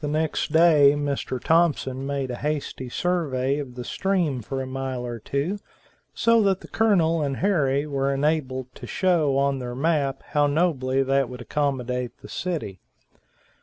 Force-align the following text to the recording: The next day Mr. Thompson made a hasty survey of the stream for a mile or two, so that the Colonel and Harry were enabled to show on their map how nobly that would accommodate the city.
The 0.00 0.06
next 0.08 0.52
day 0.52 0.92
Mr. 0.98 1.40
Thompson 1.42 2.06
made 2.06 2.30
a 2.30 2.36
hasty 2.36 2.90
survey 2.90 3.56
of 3.58 3.74
the 3.74 3.84
stream 3.84 4.42
for 4.42 4.60
a 4.60 4.66
mile 4.66 5.06
or 5.06 5.18
two, 5.18 5.60
so 6.12 6.42
that 6.42 6.60
the 6.60 6.68
Colonel 6.68 7.22
and 7.22 7.38
Harry 7.38 7.86
were 7.86 8.12
enabled 8.12 8.66
to 8.74 8.86
show 8.86 9.38
on 9.38 9.60
their 9.60 9.74
map 9.74 10.22
how 10.32 10.46
nobly 10.46 11.02
that 11.02 11.30
would 11.30 11.40
accommodate 11.40 12.18
the 12.18 12.28
city. 12.28 12.80